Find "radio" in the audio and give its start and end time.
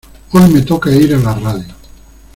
1.35-1.75